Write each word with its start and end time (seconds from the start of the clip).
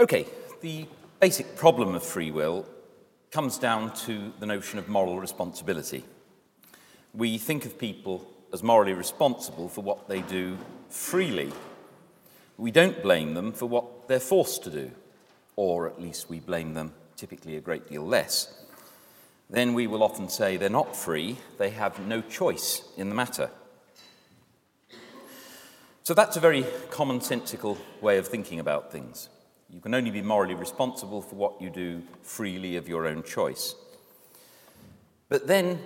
Okay, 0.00 0.24
the 0.62 0.86
basic 1.20 1.56
problem 1.56 1.94
of 1.94 2.02
free 2.02 2.30
will 2.30 2.64
comes 3.30 3.58
down 3.58 3.92
to 3.92 4.32
the 4.40 4.46
notion 4.46 4.78
of 4.78 4.88
moral 4.88 5.20
responsibility. 5.20 6.06
We 7.12 7.36
think 7.36 7.66
of 7.66 7.78
people 7.78 8.26
as 8.50 8.62
morally 8.62 8.94
responsible 8.94 9.68
for 9.68 9.82
what 9.82 10.08
they 10.08 10.22
do 10.22 10.56
freely. 10.88 11.52
We 12.56 12.70
don't 12.70 13.02
blame 13.02 13.34
them 13.34 13.52
for 13.52 13.66
what 13.66 14.08
they're 14.08 14.20
forced 14.20 14.64
to 14.64 14.70
do, 14.70 14.90
or 15.54 15.86
at 15.86 16.00
least 16.00 16.30
we 16.30 16.40
blame 16.40 16.72
them 16.72 16.94
typically 17.14 17.56
a 17.56 17.60
great 17.60 17.86
deal 17.86 18.06
less. 18.06 18.58
Then 19.50 19.74
we 19.74 19.86
will 19.86 20.02
often 20.02 20.30
say 20.30 20.56
they're 20.56 20.70
not 20.70 20.96
free, 20.96 21.36
they 21.58 21.68
have 21.70 21.98
no 22.06 22.22
choice 22.22 22.88
in 22.96 23.10
the 23.10 23.14
matter. 23.14 23.50
So 26.04 26.14
that's 26.14 26.38
a 26.38 26.40
very 26.40 26.62
commonsensical 26.88 27.76
way 28.00 28.16
of 28.16 28.26
thinking 28.26 28.60
about 28.60 28.90
things. 28.90 29.28
You 29.72 29.80
can 29.80 29.94
only 29.94 30.10
be 30.10 30.22
morally 30.22 30.54
responsible 30.54 31.22
for 31.22 31.36
what 31.36 31.60
you 31.60 31.70
do 31.70 32.02
freely 32.22 32.76
of 32.76 32.88
your 32.88 33.06
own 33.06 33.22
choice. 33.22 33.76
But 35.28 35.46
then, 35.46 35.78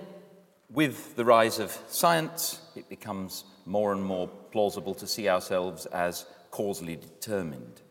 with 0.71 1.15
the 1.15 1.23
rise 1.23 1.59
of 1.59 1.77
science, 1.87 2.59
it 2.75 2.89
becomes 2.89 3.43
more 3.65 3.93
and 3.93 4.03
more 4.03 4.27
plausible 4.51 4.95
to 4.95 5.05
see 5.05 5.29
ourselves 5.29 5.85
as 5.87 6.25
causally 6.49 6.95
determined, 6.95 7.81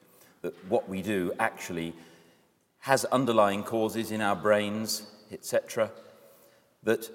that 0.43 0.53
what 0.69 0.89
we 0.89 1.01
do 1.01 1.33
actually 1.39 1.95
has 2.81 3.05
underlying 3.07 3.63
causes 3.63 4.11
in 4.11 4.21
our 4.21 4.37
brains, 4.37 5.07
etc., 5.31 5.91
that 6.83 7.09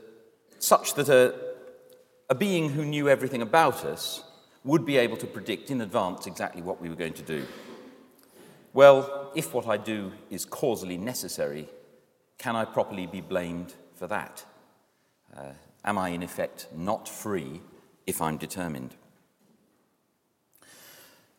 such 0.59 0.93
that 0.93 1.09
a, 1.09 1.35
a 2.29 2.35
being 2.35 2.69
who 2.69 2.85
knew 2.85 3.09
everything 3.09 3.41
about 3.41 3.83
us 3.83 4.23
would 4.63 4.85
be 4.85 4.97
able 4.97 5.17
to 5.17 5.27
predict 5.27 5.69
in 5.69 5.81
advance 5.81 6.27
exactly 6.27 6.61
what 6.61 6.81
we 6.81 6.89
were 6.89 6.95
going 6.95 7.13
to 7.13 7.21
do. 7.21 7.45
Well, 8.73 9.31
if 9.35 9.53
what 9.53 9.67
I 9.67 9.77
do 9.77 10.11
is 10.29 10.45
causally 10.45 10.97
necessary, 10.97 11.67
can 12.37 12.55
I 12.55 12.65
properly 12.65 13.07
be 13.07 13.21
blamed 13.21 13.73
for 13.95 14.07
that? 14.07 14.45
Uh, 15.35 15.51
am 15.83 15.97
I, 15.97 16.09
in 16.09 16.23
effect, 16.23 16.67
not 16.75 17.07
free 17.07 17.61
if 18.05 18.21
I'm 18.21 18.37
determined? 18.37 18.95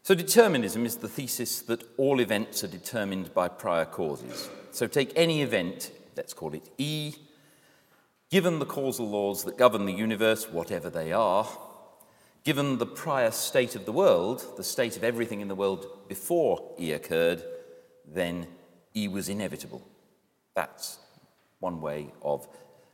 So, 0.02 0.14
determinism 0.14 0.84
is 0.86 0.96
the 0.96 1.08
thesis 1.08 1.60
that 1.62 1.84
all 1.96 2.20
events 2.20 2.64
are 2.64 2.69
determined 2.69 3.32
by 3.32 3.48
prior 3.48 3.84
causes. 3.84 4.48
So, 4.72 4.86
take 4.86 5.12
any 5.14 5.42
event, 5.42 5.92
let's 6.16 6.34
call 6.34 6.54
it 6.54 6.69
E, 6.78 7.14
given 8.30 8.58
the 8.58 8.66
causal 8.66 9.08
laws 9.08 9.44
that 9.44 9.58
govern 9.58 9.86
the 9.86 9.92
universe, 9.92 10.50
whatever 10.50 10.91
they 10.91 11.12
are, 11.12 11.47
Given 12.42 12.78
the 12.78 12.86
prior 12.86 13.30
state 13.30 13.77
of 13.77 13.84
the 13.84 13.92
world, 13.92 14.44
the 14.56 14.64
state 14.64 14.96
of 14.96 15.05
everything 15.05 15.41
in 15.41 15.48
the 15.48 15.55
world 15.55 15.86
before 16.08 16.74
E 16.80 16.92
occurred, 16.92 17.42
then 18.06 18.47
E 18.97 19.08
was 19.08 19.28
inevitable. 19.28 19.86
That's 20.55 20.98
one 21.58 21.82
way 21.82 22.12
of 22.22 22.48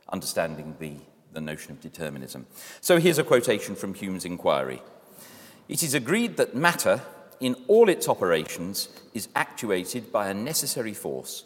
understanding 0.09 0.75
the, 0.79 0.95
the 1.33 1.39
notion 1.39 1.71
of 1.71 1.81
determinism. 1.81 2.45
So 2.81 2.99
here's 2.99 3.19
a 3.19 3.23
quotation 3.23 3.75
from 3.75 3.93
Hume's 3.93 4.25
inquiry 4.25 4.81
It 5.69 5.81
is 5.81 5.93
agreed 5.93 6.35
that 6.37 6.55
matter, 6.55 7.01
in 7.39 7.55
all 7.67 7.87
its 7.87 8.09
operations, 8.09 8.89
is 9.13 9.29
actuated 9.33 10.11
by 10.11 10.29
a 10.29 10.33
necessary 10.33 10.93
force, 10.93 11.45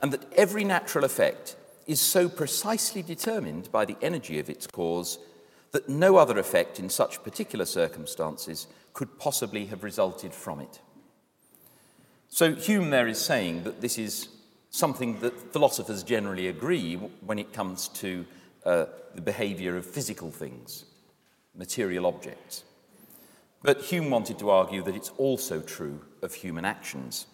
and 0.00 0.12
that 0.12 0.32
every 0.34 0.64
natural 0.64 1.04
effect 1.04 1.56
is 1.86 2.00
so 2.00 2.28
precisely 2.28 3.02
determined 3.02 3.70
by 3.70 3.84
the 3.84 3.96
energy 4.00 4.38
of 4.38 4.48
its 4.48 4.66
cause 4.66 5.18
that 5.72 5.88
no 5.88 6.16
other 6.16 6.38
effect 6.38 6.78
in 6.78 6.88
such 6.88 7.22
particular 7.22 7.64
circumstances 7.64 8.66
could 8.92 9.18
possibly 9.18 9.66
have 9.66 9.84
resulted 9.84 10.32
from 10.32 10.60
it. 10.60 10.80
So 12.28 12.54
Hume 12.54 12.90
there 12.90 13.08
is 13.08 13.18
saying 13.18 13.64
that 13.64 13.80
this 13.80 13.98
is 13.98 14.28
something 14.70 15.20
that 15.20 15.52
philosophers 15.52 16.02
generally 16.02 16.48
agree 16.48 16.94
when 16.94 17.38
it 17.38 17.52
comes 17.52 17.88
to 17.88 18.26
uh, 18.64 18.86
the 19.14 19.20
behavior 19.20 19.76
of 19.76 19.86
physical 19.86 20.30
things, 20.30 20.84
material 21.54 22.06
objects. 22.06 22.64
But 23.62 23.82
Hume 23.82 24.10
wanted 24.10 24.38
to 24.38 24.50
argue 24.50 24.82
that 24.82 24.94
it's 24.94 25.10
also 25.16 25.60
true 25.60 26.00
of 26.22 26.34
human 26.34 26.64
actions. 26.64 27.26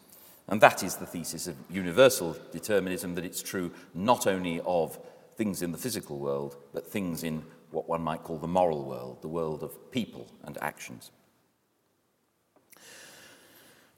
And 0.48 0.60
that 0.60 0.82
is 0.82 0.96
the 0.96 1.06
thesis 1.06 1.46
of 1.46 1.56
universal 1.70 2.36
determinism 2.52 3.14
that 3.14 3.24
it's 3.24 3.42
true 3.42 3.72
not 3.94 4.26
only 4.26 4.60
of 4.64 4.98
things 5.36 5.62
in 5.62 5.72
the 5.72 5.78
physical 5.78 6.18
world, 6.18 6.56
but 6.72 6.86
things 6.86 7.24
in 7.24 7.42
what 7.74 7.88
one 7.88 8.00
might 8.02 8.22
call 8.22 8.38
the 8.38 8.48
moral 8.48 8.84
world, 8.84 9.20
the 9.20 9.28
world 9.28 9.62
of 9.62 9.90
people 9.90 10.26
and 10.44 10.56
actions. 10.62 11.10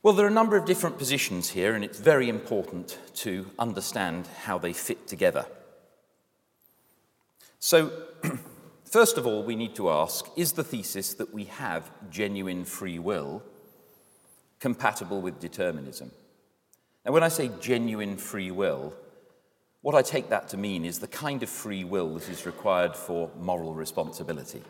Well, 0.02 0.14
there 0.14 0.26
are 0.26 0.30
a 0.30 0.32
number 0.32 0.56
of 0.56 0.64
different 0.64 0.98
positions 0.98 1.50
here, 1.50 1.74
and 1.74 1.84
it's 1.84 1.98
very 1.98 2.28
important 2.28 2.98
to 3.16 3.50
understand 3.58 4.28
how 4.44 4.56
they 4.58 4.72
fit 4.72 5.06
together. 5.06 5.46
So, 7.58 7.90
first 8.84 9.18
of 9.18 9.26
all, 9.26 9.42
we 9.42 9.56
need 9.56 9.74
to 9.76 9.90
ask 9.90 10.26
is 10.36 10.52
the 10.52 10.64
thesis 10.64 11.14
that 11.14 11.34
we 11.34 11.44
have 11.44 11.90
genuine 12.10 12.64
free 12.64 12.98
will 12.98 13.42
compatible 14.60 15.20
with 15.20 15.40
determinism? 15.40 16.10
Now, 17.04 17.12
when 17.12 17.22
I 17.22 17.28
say 17.28 17.50
genuine 17.60 18.16
free 18.16 18.50
will, 18.50 18.94
what 19.86 19.94
I 19.94 20.02
take 20.02 20.30
that 20.30 20.48
to 20.48 20.56
mean 20.56 20.84
is 20.84 20.98
the 20.98 21.06
kind 21.06 21.44
of 21.44 21.48
free 21.48 21.84
will 21.84 22.14
that 22.14 22.28
is 22.28 22.44
required 22.44 22.96
for 22.96 23.30
moral 23.38 23.72
responsibility. 23.72 24.60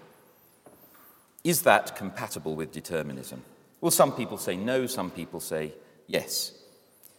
Is 1.42 1.62
that 1.62 1.96
compatible 1.96 2.54
with 2.54 2.70
determinism? 2.70 3.42
Well, 3.80 3.90
some 3.90 4.12
people 4.12 4.36
say 4.36 4.56
no, 4.56 4.84
some 4.84 5.10
people 5.10 5.40
say 5.40 5.72
yes. 6.06 6.52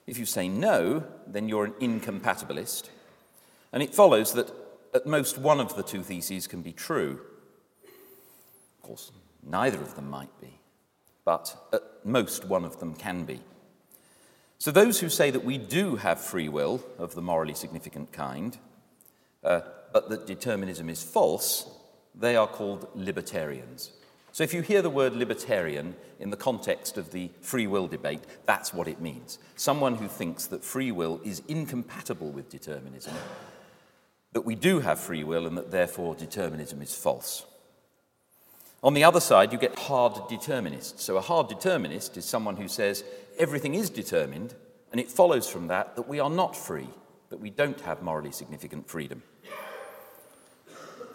If 0.05 0.19
you 0.19 0.27
say 0.27 0.47
no, 0.47 1.05
then 1.25 1.49
you're 1.49 1.65
an 1.65 1.73
incompatibilist, 1.81 2.89
and 3.73 3.81
it 3.81 3.95
follows 3.95 4.31
that 4.33 4.51
at 4.93 5.07
most 5.07 5.39
one 5.39 5.59
of 5.59 5.75
the 5.75 5.81
two 5.81 6.03
theses 6.03 6.45
can 6.45 6.61
be 6.61 6.73
true. 6.73 7.19
Of 8.77 8.83
course, 8.83 9.11
neither 9.41 9.79
of 9.79 9.95
them 9.95 10.07
might 10.07 10.39
be, 10.39 10.59
but 11.25 11.67
at 11.73 11.81
most 12.05 12.45
one 12.45 12.63
of 12.63 12.79
them 12.79 12.93
can 12.93 13.25
be. 13.25 13.39
So, 14.59 14.71
those 14.71 14.99
who 14.99 15.09
say 15.09 15.29
that 15.29 15.45
we 15.45 15.57
do 15.57 15.97
have 15.97 16.19
free 16.19 16.49
will 16.49 16.83
of 16.97 17.13
the 17.13 17.21
morally 17.21 17.53
significant 17.53 18.11
kind, 18.11 18.57
uh, 19.43 19.61
but 19.93 20.09
that 20.09 20.25
determinism 20.25 20.89
is 20.89 21.03
false, 21.03 21.69
they 22.15 22.35
are 22.35 22.47
called 22.47 22.87
libertarians. 22.95 23.91
So, 24.31 24.43
if 24.43 24.55
you 24.55 24.61
hear 24.61 24.81
the 24.81 24.89
word 24.89 25.13
libertarian 25.13 25.95
in 26.19 26.31
the 26.31 26.37
context 26.37 26.97
of 26.97 27.11
the 27.11 27.29
free 27.41 27.67
will 27.67 27.87
debate, 27.87 28.21
that's 28.47 28.73
what 28.73 28.87
it 28.87 28.99
means. 28.99 29.37
Someone 29.55 29.95
who 29.95 30.07
thinks 30.07 30.47
that 30.47 30.63
free 30.63 30.91
will 30.91 31.21
is 31.23 31.43
incompatible 31.47 32.31
with 32.31 32.49
determinism, 32.49 33.13
that 34.33 34.41
we 34.41 34.55
do 34.55 34.79
have 34.79 34.99
free 34.99 35.23
will, 35.23 35.45
and 35.45 35.55
that 35.55 35.69
therefore 35.69 36.15
determinism 36.15 36.81
is 36.81 36.95
false. 36.95 37.45
On 38.83 38.93
the 38.93 39.03
other 39.03 39.19
side, 39.19 39.51
you 39.51 39.57
get 39.57 39.77
hard 39.77 40.27
determinists. 40.29 41.03
So, 41.03 41.17
a 41.17 41.21
hard 41.21 41.47
determinist 41.47 42.17
is 42.17 42.25
someone 42.25 42.57
who 42.57 42.67
says 42.67 43.03
everything 43.37 43.75
is 43.75 43.89
determined, 43.89 44.55
and 44.91 44.99
it 44.99 45.09
follows 45.09 45.49
from 45.49 45.67
that 45.67 45.95
that 45.95 46.07
we 46.07 46.19
are 46.19 46.29
not 46.29 46.55
free, 46.55 46.87
that 47.29 47.39
we 47.39 47.49
don't 47.49 47.81
have 47.81 48.01
morally 48.01 48.31
significant 48.31 48.89
freedom. 48.89 49.23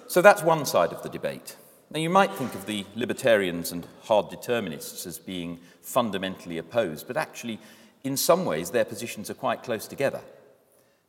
So 0.07 0.21
that's 0.21 0.43
one 0.43 0.67
side 0.67 0.93
of 0.93 1.03
the 1.03 1.09
debate. 1.09 1.57
Now, 1.91 2.01
you 2.01 2.11
might 2.11 2.33
think 2.35 2.55
of 2.55 2.67
the 2.67 2.87
libertarians 2.95 3.73
and 3.73 3.87
hard 4.03 4.31
determinists 4.31 5.07
as 5.07 5.19
being 5.19 5.61
fundamentally 5.83 6.59
opposed, 6.59 7.07
but 7.07 7.17
actually, 7.17 7.59
in 8.05 8.17
some 8.17 8.45
ways, 8.45 8.71
their 8.71 8.85
positions 8.85 9.31
are 9.31 9.35
quite 9.35 9.63
close 9.63 9.87
together 9.87 10.21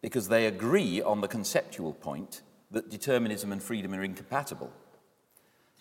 because 0.02 0.28
they 0.28 0.46
agree 0.46 1.02
on 1.02 1.22
the 1.22 1.28
conceptual 1.28 1.94
point 1.94 2.42
that 2.72 2.90
determinism 2.90 3.52
and 3.52 3.64
freedom 3.64 3.94
are 3.94 4.04
incompatible. 4.04 4.72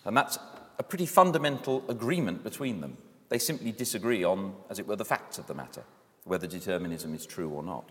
And 0.05 0.15
that's 0.15 0.37
a 0.79 0.83
pretty 0.83 1.05
fundamental 1.05 1.83
agreement 1.89 2.43
between 2.43 2.81
them. 2.81 2.97
They 3.33 3.39
simply 3.39 3.71
disagree 3.71 4.23
on, 4.23 4.53
as 4.69 4.77
it 4.77 4.85
were, 4.85 4.95
the 4.95 5.03
facts 5.03 5.39
of 5.39 5.47
the 5.47 5.55
matter, 5.55 5.81
whether 6.23 6.45
determinism 6.45 7.15
is 7.15 7.25
true 7.25 7.49
or 7.49 7.63
not. 7.63 7.89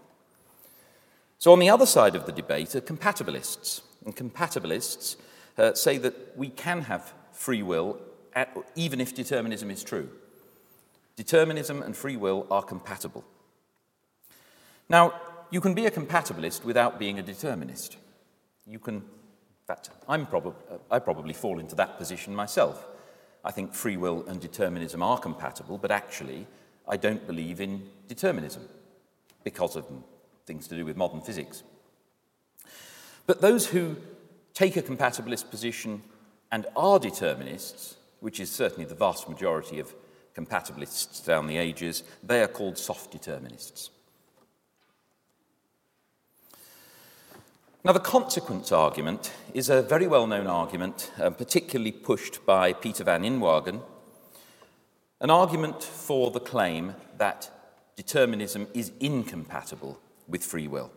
So, 1.38 1.50
on 1.50 1.58
the 1.58 1.68
other 1.68 1.84
side 1.84 2.14
of 2.14 2.26
the 2.26 2.30
debate 2.30 2.76
are 2.76 2.80
compatibilists. 2.80 3.80
And 4.06 4.14
compatibilists 4.14 5.16
uh, 5.58 5.74
say 5.74 5.98
that 5.98 6.38
we 6.38 6.48
can 6.48 6.82
have 6.82 7.12
free 7.32 7.60
will 7.60 7.98
at, 8.36 8.56
even 8.76 9.00
if 9.00 9.16
determinism 9.16 9.68
is 9.72 9.82
true. 9.82 10.10
Determinism 11.16 11.82
and 11.82 11.96
free 11.96 12.16
will 12.16 12.46
are 12.48 12.62
compatible. 12.62 13.24
Now, 14.88 15.12
you 15.50 15.60
can 15.60 15.74
be 15.74 15.86
a 15.86 15.90
compatibilist 15.90 16.62
without 16.62 17.00
being 17.00 17.18
a 17.18 17.22
determinist. 17.22 17.96
You 18.64 18.78
can, 18.78 18.94
in 18.94 19.66
fact, 19.66 19.90
I'm 20.06 20.24
prob- 20.24 20.54
I 20.88 21.00
probably 21.00 21.34
fall 21.34 21.58
into 21.58 21.74
that 21.74 21.98
position 21.98 22.32
myself. 22.32 22.86
I 23.44 23.50
think 23.50 23.74
free 23.74 23.96
will 23.96 24.24
and 24.28 24.40
determinism 24.40 25.02
are 25.02 25.18
compatible, 25.18 25.78
but 25.78 25.90
actually, 25.90 26.46
I 26.86 26.96
don't 26.96 27.26
believe 27.26 27.60
in 27.60 27.88
determinism 28.08 28.68
because 29.44 29.76
of 29.76 29.86
things 30.46 30.68
to 30.68 30.76
do 30.76 30.84
with 30.84 30.96
modern 30.96 31.20
physics. 31.20 31.62
But 33.26 33.40
those 33.40 33.66
who 33.66 33.96
take 34.54 34.76
a 34.76 34.82
compatibilist 34.82 35.50
position 35.50 36.02
and 36.50 36.66
are 36.76 36.98
determinists, 36.98 37.96
which 38.20 38.40
is 38.40 38.50
certainly 38.50 38.84
the 38.84 38.94
vast 38.94 39.28
majority 39.28 39.78
of 39.80 39.94
compatibilists 40.36 41.24
down 41.24 41.46
the 41.46 41.56
ages, 41.56 42.02
they 42.22 42.42
are 42.42 42.48
called 42.48 42.78
soft 42.78 43.10
determinists. 43.10 43.90
Now, 47.84 47.92
the 47.92 47.98
consequence 47.98 48.70
argument 48.70 49.32
is 49.54 49.68
a 49.68 49.82
very 49.82 50.06
well 50.06 50.28
known 50.28 50.46
argument, 50.46 51.10
uh, 51.18 51.30
particularly 51.30 51.90
pushed 51.90 52.46
by 52.46 52.72
Peter 52.72 53.02
van 53.02 53.22
Inwagen, 53.24 53.82
an 55.20 55.30
argument 55.30 55.82
for 55.82 56.30
the 56.30 56.38
claim 56.38 56.94
that 57.18 57.50
determinism 57.96 58.68
is 58.72 58.92
incompatible 59.00 59.98
with 60.28 60.44
free 60.44 60.68
will. 60.68 60.92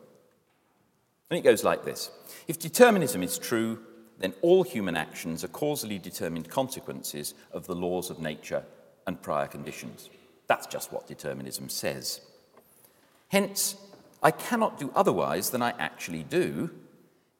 And 1.31 1.39
it 1.39 1.43
goes 1.43 1.63
like 1.63 1.85
this 1.85 2.11
If 2.47 2.59
determinism 2.59 3.23
is 3.23 3.39
true, 3.39 3.79
then 4.19 4.35
all 4.43 4.61
human 4.61 4.95
actions 4.95 5.43
are 5.43 5.49
causally 5.49 5.97
determined 5.97 6.49
consequences 6.49 7.33
of 7.51 7.65
the 7.65 7.75
laws 7.75 8.11
of 8.11 8.19
nature 8.19 8.63
and 9.07 9.19
prior 9.23 9.47
conditions. 9.47 10.11
That's 10.45 10.67
just 10.67 10.93
what 10.93 11.07
determinism 11.07 11.69
says. 11.69 12.21
Hence, 13.29 13.75
I 14.25 14.31
cannot 14.31 14.79
do 14.79 14.91
otherwise 14.95 15.51
than 15.51 15.61
I 15.61 15.75
actually 15.77 16.23
do, 16.23 16.71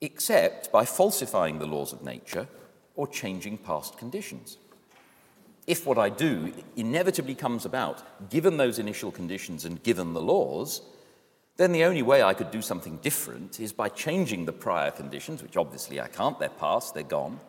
except 0.02 0.72
by 0.72 0.86
falsifying 0.86 1.58
the 1.58 1.66
laws 1.66 1.92
of 1.92 2.04
nature 2.04 2.48
or 2.96 3.08
changing 3.08 3.58
past 3.58 3.98
conditions. 3.98 4.58
If 5.66 5.88
what 5.88 5.98
I 5.98 6.10
do 6.10 6.54
inevitably 6.76 7.34
comes 7.34 7.66
about, 7.66 8.30
given 8.30 8.58
those 8.58 8.78
initial 8.78 9.12
conditions 9.12 9.66
and 9.66 9.82
given 9.82 10.14
the 10.14 10.22
laws, 10.22 10.84
then 11.58 11.72
the 11.72 11.86
only 11.86 12.04
way 12.04 12.22
I 12.22 12.36
could 12.36 12.52
do 12.52 12.62
something 12.62 12.98
different 12.98 13.60
is 13.60 13.74
by 13.74 13.90
changing 13.90 14.46
the 14.46 14.54
prior 14.54 14.92
conditions, 14.92 15.42
which 15.42 15.58
obviously 15.58 16.00
I 16.00 16.08
can't, 16.08 16.38
they're 16.38 16.50
past, 16.50 16.94
they're 16.94 17.02
gone, 17.02 17.40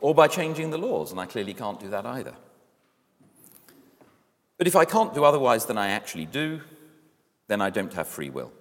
or 0.00 0.14
by 0.14 0.26
changing 0.26 0.70
the 0.70 0.78
laws, 0.78 1.10
and 1.10 1.20
I 1.20 1.26
clearly 1.26 1.52
can't 1.52 1.78
do 1.78 1.90
that 1.90 2.06
either. 2.06 2.34
But 4.56 4.66
if 4.66 4.74
I 4.74 4.86
can't 4.86 5.12
do 5.12 5.24
otherwise 5.24 5.66
than 5.66 5.76
I 5.76 5.90
actually 5.90 6.24
do, 6.24 6.62
then 7.48 7.60
I 7.60 7.70
don't 7.70 7.92
have 7.94 8.06
free 8.06 8.30
will. 8.30 8.52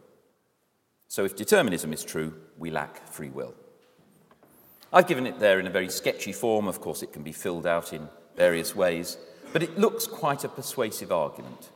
So 1.07 1.23
if 1.23 1.35
determinism 1.35 1.93
is 1.93 2.03
true, 2.03 2.33
we 2.57 2.71
lack 2.71 3.07
free 3.07 3.29
will. 3.29 3.53
I've 4.91 5.07
given 5.07 5.27
it 5.27 5.39
there 5.39 5.59
in 5.59 5.67
a 5.67 5.71
very 5.71 5.89
sketchy 5.89 6.31
form. 6.31 6.67
Of 6.67 6.81
course, 6.81 7.03
it 7.03 7.13
can 7.13 7.23
be 7.23 7.31
filled 7.31 7.67
out 7.67 7.93
in 7.93 8.07
various 8.35 8.75
ways, 8.75 9.17
but 9.53 9.63
it 9.63 9.77
looks 9.77 10.07
quite 10.07 10.43
a 10.43 10.49
persuasive 10.49 11.11
argument. 11.11 11.69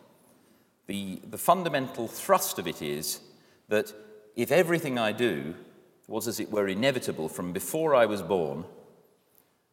The, 0.87 1.21
the 1.29 1.37
fundamental 1.37 2.07
thrust 2.07 2.59
of 2.59 2.67
it 2.67 2.81
is 2.81 3.19
that 3.67 3.93
if 4.35 4.51
everything 4.51 4.97
I 4.97 5.11
do 5.11 5.55
was 6.07 6.27
as 6.27 6.39
it 6.39 6.51
were 6.51 6.67
inevitable 6.67 7.29
from 7.29 7.53
before 7.53 7.95
I 7.95 8.05
was 8.05 8.21
born, 8.21 8.65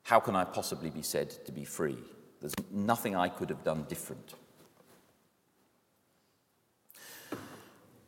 how 0.05 0.21
can 0.21 0.37
I 0.37 0.45
possibly 0.45 0.91
be 0.91 1.03
said 1.03 1.31
to 1.47 1.53
be 1.53 1.65
free? 1.65 1.99
There's 2.41 2.55
nothing 2.71 3.17
I 3.17 3.29
could 3.29 3.51
have 3.51 3.65
done 3.65 3.87
different. 3.89 4.35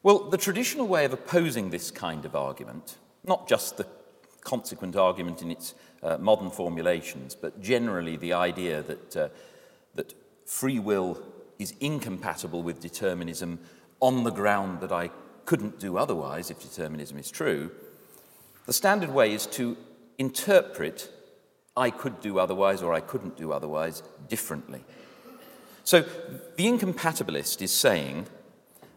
Well, 0.03 0.31
the 0.31 0.39
traditional 0.39 0.89
way 0.89 1.05
of 1.05 1.13
opposing 1.13 1.71
this 1.71 1.91
kind 1.91 2.25
of 2.25 2.35
argument, 2.35 2.97
not 3.25 3.47
just 3.47 3.77
the 3.77 3.87
consequence 4.41 4.97
argument 4.97 5.43
in 5.43 5.51
its 5.51 5.75
uh, 6.03 6.17
modern 6.17 6.51
formulations, 6.51 7.35
but 7.35 7.61
generally 7.61 8.17
the 8.17 8.33
idea 8.33 8.83
that, 8.83 9.17
uh, 9.17 9.29
that 9.95 10.15
free 10.47 10.79
will 10.79 11.23
is 11.59 11.75
incompatible 11.81 12.63
with 12.63 12.81
determinism 12.81 13.59
on 14.01 14.25
the 14.25 14.31
ground 14.31 14.81
that 14.81 14.93
I 14.93 15.11
couldn't 15.45 15.79
do 15.79 15.99
otherwise 15.99 16.51
if 16.51 16.61
determinism 16.61 17.19
is 17.19 17.31
true, 17.31 17.71
the 18.65 18.73
standard 18.73 19.11
way 19.11 19.35
is 19.35 19.47
to 19.49 19.77
interpret 20.17 21.11
I 21.77 21.91
could 21.91 22.21
do 22.21 22.39
otherwise 22.39 22.83
or 22.83 22.95
I 22.95 23.01
couldn't 23.01 23.37
do 23.37 23.53
otherwise 23.53 24.03
differently. 24.29 24.83
So 25.85 26.03
the 26.57 26.67
incompatibilist 26.67 27.61
is 27.61 27.71
saying 27.71 28.27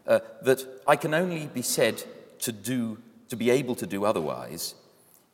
uh, 0.06 0.20
that 0.42 0.66
I 0.86 0.96
can 0.96 1.14
only 1.14 1.46
be 1.46 1.62
said 1.62 2.02
to 2.40 2.52
do, 2.52 2.98
to 3.28 3.36
be 3.36 3.50
able 3.50 3.74
to 3.76 3.86
do 3.86 4.04
otherwise, 4.04 4.74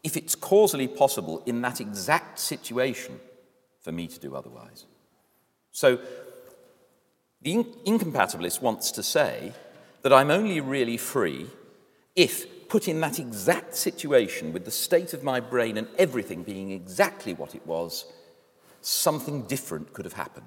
if 0.02 0.16
it's 0.16 0.34
causally 0.34 0.88
possible 0.88 1.42
in 1.46 1.60
that 1.62 1.80
exact 1.80 2.38
situation 2.38 3.20
for 3.80 3.92
me 3.92 4.06
to 4.06 4.18
do 4.18 4.34
otherwise. 4.34 4.86
So 5.72 5.98
the 7.42 7.52
in- 7.52 7.64
incompatibilist 7.86 8.62
wants 8.62 8.90
to 8.92 9.02
say 9.02 9.52
that 10.02 10.12
I'm 10.12 10.30
only 10.30 10.60
really 10.60 10.96
free 10.96 11.48
if, 12.16 12.68
put 12.68 12.88
in 12.88 13.00
that 13.00 13.18
exact 13.18 13.74
situation 13.74 14.52
with 14.52 14.64
the 14.64 14.70
state 14.70 15.12
of 15.14 15.22
my 15.22 15.40
brain 15.40 15.76
and 15.76 15.88
everything 15.98 16.42
being 16.42 16.70
exactly 16.70 17.34
what 17.34 17.54
it 17.54 17.66
was, 17.66 18.04
something 18.80 19.42
different 19.42 19.92
could 19.92 20.04
have 20.04 20.14
happened. 20.14 20.46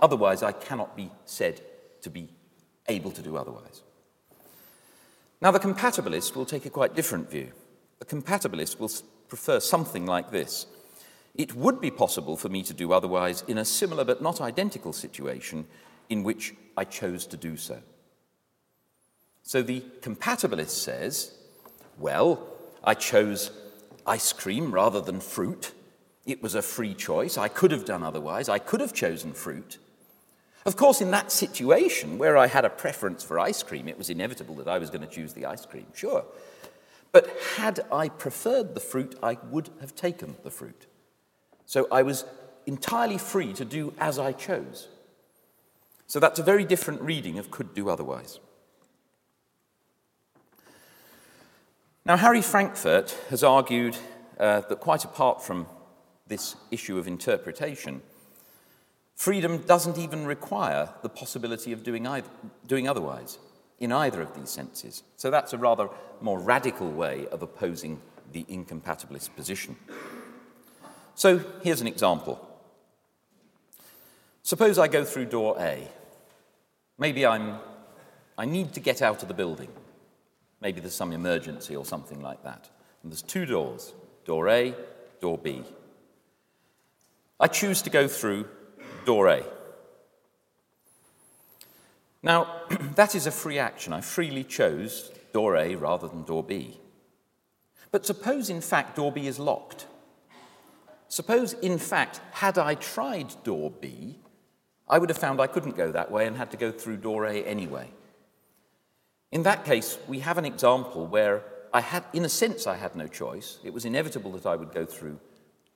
Otherwise, 0.00 0.42
I 0.42 0.52
cannot 0.52 0.96
be 0.96 1.10
said 1.24 1.60
to 2.02 2.10
be 2.10 2.28
able 2.88 3.10
to 3.12 3.22
do 3.22 3.36
otherwise. 3.36 3.82
Now, 5.40 5.50
the 5.50 5.60
compatibilist 5.60 6.36
will 6.36 6.44
take 6.44 6.66
a 6.66 6.70
quite 6.70 6.94
different 6.94 7.30
view. 7.30 7.52
The 7.98 8.04
compatibilist 8.04 8.78
will 8.78 8.90
prefer 9.28 9.60
something 9.60 10.06
like 10.06 10.30
this 10.30 10.66
It 11.34 11.54
would 11.54 11.80
be 11.80 11.90
possible 11.90 12.36
for 12.36 12.48
me 12.48 12.62
to 12.64 12.74
do 12.74 12.92
otherwise 12.92 13.44
in 13.46 13.58
a 13.58 13.64
similar 13.64 14.04
but 14.04 14.20
not 14.20 14.40
identical 14.40 14.92
situation 14.92 15.66
in 16.08 16.24
which 16.24 16.54
I 16.76 16.84
chose 16.84 17.26
to 17.28 17.36
do 17.36 17.56
so. 17.56 17.78
So 19.42 19.62
the 19.62 19.82
compatibilist 20.00 20.70
says, 20.70 21.38
Well, 21.98 22.46
I 22.84 22.94
chose 22.94 23.50
ice 24.06 24.32
cream 24.32 24.72
rather 24.72 25.00
than 25.00 25.20
fruit. 25.20 25.72
It 26.26 26.42
was 26.42 26.54
a 26.54 26.62
free 26.62 26.94
choice. 26.94 27.38
I 27.38 27.48
could 27.48 27.70
have 27.70 27.84
done 27.84 28.02
otherwise. 28.02 28.48
I 28.48 28.58
could 28.58 28.80
have 28.80 28.92
chosen 28.92 29.32
fruit. 29.32 29.78
Of 30.66 30.76
course, 30.76 31.00
in 31.00 31.10
that 31.12 31.32
situation 31.32 32.18
where 32.18 32.36
I 32.36 32.46
had 32.46 32.64
a 32.64 32.70
preference 32.70 33.24
for 33.24 33.38
ice 33.38 33.62
cream, 33.62 33.88
it 33.88 33.96
was 33.96 34.10
inevitable 34.10 34.54
that 34.56 34.68
I 34.68 34.78
was 34.78 34.90
going 34.90 35.00
to 35.00 35.06
choose 35.06 35.32
the 35.32 35.46
ice 35.46 35.64
cream, 35.64 35.86
sure. 35.94 36.24
But 37.12 37.30
had 37.56 37.80
I 37.90 38.08
preferred 38.08 38.74
the 38.74 38.80
fruit, 38.80 39.16
I 39.22 39.38
would 39.50 39.70
have 39.80 39.94
taken 39.94 40.36
the 40.44 40.50
fruit. 40.50 40.86
So 41.64 41.88
I 41.90 42.02
was 42.02 42.24
entirely 42.66 43.18
free 43.18 43.52
to 43.54 43.64
do 43.64 43.94
as 43.98 44.18
I 44.18 44.32
chose. 44.32 44.88
So 46.06 46.20
that's 46.20 46.38
a 46.38 46.42
very 46.42 46.64
different 46.64 47.00
reading 47.00 47.38
of 47.38 47.50
could 47.50 47.74
do 47.74 47.88
otherwise. 47.88 48.38
Now, 52.04 52.16
Harry 52.16 52.42
Frankfurt 52.42 53.16
has 53.28 53.44
argued 53.44 53.96
uh, 54.38 54.60
that 54.62 54.80
quite 54.80 55.04
apart 55.04 55.42
from 55.42 55.66
this 56.26 56.56
issue 56.70 56.98
of 56.98 57.06
interpretation, 57.06 58.02
Freedom 59.20 59.58
doesn't 59.58 59.98
even 59.98 60.24
require 60.24 60.88
the 61.02 61.08
possibility 61.10 61.74
of 61.74 61.82
doing, 61.82 62.06
either, 62.06 62.26
doing 62.66 62.88
otherwise 62.88 63.38
in 63.78 63.92
either 63.92 64.22
of 64.22 64.34
these 64.34 64.48
senses. 64.48 65.02
So 65.18 65.30
that's 65.30 65.52
a 65.52 65.58
rather 65.58 65.90
more 66.22 66.38
radical 66.38 66.90
way 66.90 67.26
of 67.30 67.42
opposing 67.42 68.00
the 68.32 68.44
incompatibilist 68.44 69.36
position. 69.36 69.76
So 71.14 71.44
here's 71.62 71.82
an 71.82 71.86
example. 71.86 72.40
Suppose 74.42 74.78
I 74.78 74.88
go 74.88 75.04
through 75.04 75.26
door 75.26 75.54
A. 75.58 75.86
Maybe 76.96 77.26
I'm, 77.26 77.58
I 78.38 78.46
need 78.46 78.72
to 78.72 78.80
get 78.80 79.02
out 79.02 79.20
of 79.20 79.28
the 79.28 79.34
building. 79.34 79.68
Maybe 80.62 80.80
there's 80.80 80.94
some 80.94 81.12
emergency 81.12 81.76
or 81.76 81.84
something 81.84 82.22
like 82.22 82.42
that. 82.44 82.70
And 83.02 83.12
there's 83.12 83.20
two 83.20 83.44
doors 83.44 83.92
door 84.24 84.48
A, 84.48 84.74
door 85.20 85.36
B. 85.36 85.62
I 87.38 87.48
choose 87.48 87.82
to 87.82 87.90
go 87.90 88.08
through 88.08 88.48
door 89.04 89.28
A. 89.28 89.44
Now, 92.22 92.62
that 92.94 93.14
is 93.14 93.26
a 93.26 93.30
free 93.30 93.58
action. 93.58 93.92
I 93.92 94.00
freely 94.00 94.44
chose 94.44 95.10
door 95.32 95.56
A 95.56 95.74
rather 95.74 96.08
than 96.08 96.24
door 96.24 96.42
B. 96.42 96.80
But 97.90 98.06
suppose, 98.06 98.50
in 98.50 98.60
fact, 98.60 98.96
door 98.96 99.10
B 99.10 99.26
is 99.26 99.38
locked. 99.38 99.86
Suppose, 101.08 101.54
in 101.54 101.78
fact, 101.78 102.20
had 102.32 102.56
I 102.56 102.74
tried 102.76 103.34
door 103.42 103.70
B, 103.70 104.18
I 104.88 104.98
would 104.98 105.08
have 105.08 105.18
found 105.18 105.40
I 105.40 105.48
couldn't 105.48 105.76
go 105.76 105.90
that 105.92 106.10
way 106.10 106.26
and 106.26 106.36
had 106.36 106.50
to 106.52 106.56
go 106.56 106.70
through 106.70 106.98
door 106.98 107.26
A 107.26 107.42
anyway. 107.44 107.88
In 109.32 109.42
that 109.44 109.64
case, 109.64 109.98
we 110.08 110.20
have 110.20 110.38
an 110.38 110.44
example 110.44 111.06
where 111.06 111.42
I 111.72 111.80
had, 111.80 112.04
in 112.12 112.24
a 112.24 112.28
sense, 112.28 112.66
I 112.66 112.76
had 112.76 112.96
no 112.96 113.06
choice. 113.06 113.58
It 113.62 113.72
was 113.72 113.84
inevitable 113.84 114.32
that 114.32 114.46
I 114.46 114.56
would 114.56 114.72
go 114.72 114.84
through 114.84 115.18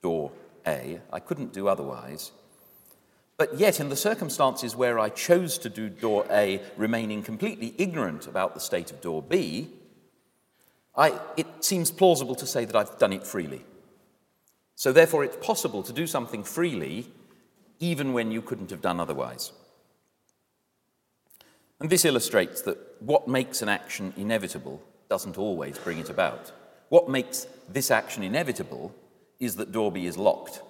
door 0.01 0.31
A. 0.67 0.99
I 1.11 1.19
couldn't 1.19 1.53
do 1.53 1.67
otherwise. 1.67 2.31
But 3.37 3.59
yet, 3.59 3.79
in 3.79 3.89
the 3.89 3.95
circumstances 3.97 4.75
where 4.75 4.97
I 4.97 5.09
chose 5.09 5.57
to 5.59 5.69
do 5.69 5.89
door 5.89 6.25
A, 6.31 6.61
remaining 6.77 7.21
completely 7.21 7.75
ignorant 7.77 8.27
about 8.27 8.53
the 8.53 8.61
state 8.61 8.91
of 8.91 9.01
door 9.01 9.21
B, 9.21 9.69
I, 10.95 11.19
it 11.35 11.47
seems 11.59 11.91
plausible 11.91 12.35
to 12.35 12.47
say 12.47 12.63
that 12.63 12.75
I've 12.75 12.97
done 12.97 13.11
it 13.11 13.27
freely. 13.27 13.65
So, 14.75 14.93
therefore, 14.93 15.25
it's 15.25 15.45
possible 15.45 15.83
to 15.83 15.91
do 15.91 16.07
something 16.07 16.43
freely 16.43 17.07
even 17.79 18.13
when 18.13 18.31
you 18.31 18.41
couldn't 18.41 18.69
have 18.69 18.81
done 18.81 19.01
otherwise. 19.01 19.51
And 21.79 21.89
this 21.89 22.05
illustrates 22.05 22.61
that 22.61 22.77
what 23.01 23.27
makes 23.27 23.61
an 23.61 23.67
action 23.67 24.13
inevitable 24.15 24.81
doesn't 25.09 25.37
always 25.37 25.77
bring 25.77 25.97
it 25.97 26.09
about. 26.09 26.51
What 26.89 27.09
makes 27.09 27.47
this 27.67 27.91
action 27.91 28.23
inevitable 28.23 28.95
is 29.39 29.57
that 29.57 29.73
door 29.73 29.91
B 29.91 30.05
is 30.05 30.17
locked. 30.17 30.61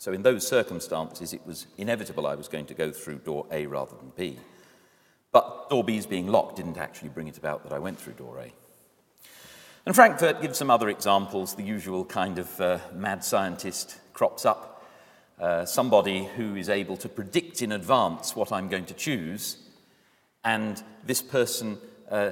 So, 0.00 0.14
in 0.14 0.22
those 0.22 0.48
circumstances, 0.48 1.34
it 1.34 1.46
was 1.46 1.66
inevitable 1.76 2.26
I 2.26 2.34
was 2.34 2.48
going 2.48 2.64
to 2.64 2.74
go 2.74 2.90
through 2.90 3.18
door 3.18 3.44
A 3.50 3.66
rather 3.66 3.94
than 3.96 4.12
B. 4.16 4.38
But 5.30 5.68
door 5.68 5.84
B's 5.84 6.06
being 6.06 6.26
locked 6.26 6.56
didn't 6.56 6.78
actually 6.78 7.10
bring 7.10 7.28
it 7.28 7.36
about 7.36 7.64
that 7.64 7.72
I 7.74 7.78
went 7.80 8.00
through 8.00 8.14
door 8.14 8.38
A. 8.38 8.50
And 9.84 9.94
Frankfurt 9.94 10.40
gives 10.40 10.56
some 10.56 10.70
other 10.70 10.88
examples. 10.88 11.54
The 11.54 11.64
usual 11.64 12.06
kind 12.06 12.38
of 12.38 12.58
uh, 12.62 12.78
mad 12.94 13.22
scientist 13.22 14.00
crops 14.14 14.46
up. 14.46 14.86
Uh, 15.38 15.66
somebody 15.66 16.24
who 16.34 16.56
is 16.56 16.70
able 16.70 16.96
to 16.96 17.08
predict 17.10 17.60
in 17.60 17.70
advance 17.70 18.34
what 18.34 18.52
I'm 18.52 18.68
going 18.70 18.86
to 18.86 18.94
choose, 18.94 19.58
and 20.42 20.82
this 21.04 21.20
person 21.20 21.76
uh, 22.10 22.30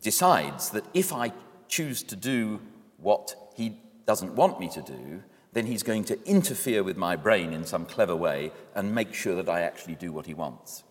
decides 0.00 0.70
that 0.70 0.84
if 0.94 1.12
I 1.12 1.34
choose 1.68 2.02
to 2.04 2.16
do 2.16 2.58
what 2.96 3.34
he 3.54 3.76
doesn't 4.06 4.34
want 4.34 4.58
me 4.58 4.70
to 4.70 4.80
do, 4.80 5.22
then 5.52 5.66
he's 5.66 5.82
going 5.82 6.04
to 6.04 6.28
interfere 6.28 6.82
with 6.82 6.96
my 6.96 7.16
brain 7.16 7.52
in 7.52 7.64
some 7.64 7.84
clever 7.84 8.14
way 8.14 8.52
and 8.74 8.94
make 8.94 9.12
sure 9.14 9.34
that 9.36 9.48
I 9.48 9.62
actually 9.62 9.96
do 9.96 10.12
what 10.12 10.26
he 10.26 10.34
wants. 10.34 10.84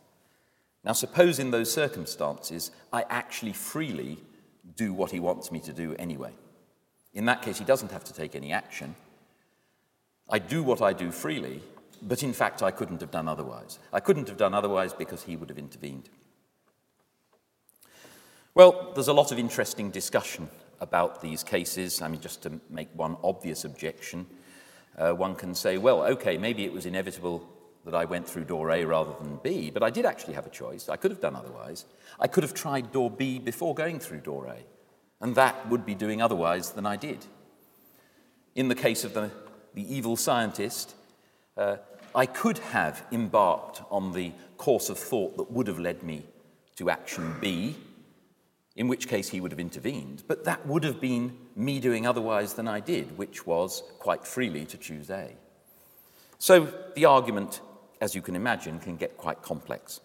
Now, 0.84 0.94
suppose 0.94 1.39
in 1.39 1.51
those 1.51 1.72
circumstances 1.72 2.72
I 2.92 3.06
actually 3.10 3.54
freely 3.54 4.18
do 4.75 4.94
what 4.94 5.12
he 5.12 5.20
wants 5.20 5.51
me 5.51 5.60
to 5.62 5.74
do 5.74 5.96
anyway. 5.98 6.32
In 7.13 7.25
that 7.25 7.42
case, 7.42 7.58
he 7.58 7.66
doesn't 7.66 7.92
have 7.92 8.04
to 8.06 8.13
take 8.13 8.36
any 8.36 8.51
action. 8.51 8.96
I 10.30 10.39
do 10.39 10.62
what 10.62 10.82
I 10.82 10.94
do 10.94 11.12
freely, 11.12 11.62
but 12.01 12.24
in 12.24 12.34
fact, 12.34 12.62
I 12.62 12.72
couldn't 12.72 13.01
have 13.01 13.12
done 13.12 13.28
otherwise. 13.28 13.80
I 13.92 14.00
couldn't 14.00 14.28
have 14.28 14.38
done 14.38 14.54
otherwise 14.54 14.94
because 14.94 15.24
he 15.24 15.36
would 15.36 15.50
have 15.50 15.58
intervened. 15.58 16.10
Well, 18.54 18.92
there's 18.94 19.08
a 19.08 19.13
lot 19.13 19.32
of 19.32 19.39
interesting 19.39 19.89
discussion 19.89 20.50
about 20.82 21.22
these 21.22 21.44
cases. 21.44 22.01
I 22.01 22.08
mean, 22.08 22.22
just 22.22 22.44
to 22.44 22.60
make 22.70 22.89
one 22.94 23.18
obvious 23.24 23.66
objection, 23.66 24.28
uh, 25.00 25.13
one 25.13 25.34
can 25.36 25.56
say, 25.56 25.77
well, 25.77 26.03
okay, 26.03 26.38
maybe 26.38 26.65
it 26.65 26.74
was 26.74 26.86
inevitable 26.86 27.48
that 27.86 27.96
I 27.96 28.06
went 28.06 28.27
through 28.27 28.44
door 28.44 28.70
A 28.72 28.84
rather 28.84 29.13
than 29.22 29.39
B, 29.41 29.72
but 29.72 29.82
I 29.82 29.89
did 29.89 30.06
actually 30.06 30.34
have 30.34 30.46
a 30.46 30.50
choice. 30.50 30.89
I 30.89 30.98
could 30.98 31.12
have 31.12 31.22
done 31.22 31.36
otherwise. 31.36 31.86
I 32.20 32.27
could 32.27 32.44
have 32.44 32.53
tried 32.53 32.91
door 32.91 33.10
B 33.10 33.39
before 33.39 33.74
going 33.74 34.00
through 34.00 34.20
door 34.20 34.48
A, 34.48 34.58
and 35.22 35.36
that 35.36 35.70
would 35.70 35.86
be 35.86 35.96
doing 35.96 36.22
otherwise 36.22 36.72
than 36.72 36.86
I 36.86 36.98
did. 36.98 37.25
In 38.56 38.68
the 38.68 38.75
case 38.75 39.06
of 39.06 39.13
the, 39.13 39.32
the 39.74 39.96
evil 39.96 40.18
scientist, 40.18 40.96
uh, 41.56 41.77
I 42.13 42.25
could 42.25 42.58
have 42.58 43.06
embarked 43.12 43.82
on 43.89 44.12
the 44.12 44.34
course 44.58 44.89
of 44.89 44.98
thought 44.98 45.38
that 45.38 45.51
would 45.51 45.68
have 45.68 45.79
led 45.79 46.03
me 46.03 46.25
to 46.75 46.89
action 46.89 47.36
B, 47.39 47.75
in 48.80 48.88
which 48.88 49.08
case 49.08 49.30
he 49.30 49.40
would 49.40 49.52
have 49.52 49.60
intervened, 49.60 50.24
but 50.28 50.46
that 50.46 50.66
would 50.66 50.84
have 50.84 51.00
been 51.00 51.38
me 51.56 51.80
doing 51.80 52.08
otherwise 52.08 52.56
than 52.56 52.68
I 52.68 52.80
did, 52.80 53.16
which 53.16 53.46
was 53.46 53.84
quite 54.00 54.26
freely 54.26 54.66
to 54.66 54.78
choose 54.78 55.12
A. 55.12 55.36
So 56.40 56.74
the 56.96 57.06
argument 57.06 57.62
as 58.02 58.16
you 58.16 58.22
can 58.22 58.36
imagine, 58.36 58.80
can 58.80 58.96
get 58.96 59.18
quite 59.18 59.42
complex. 59.42 60.00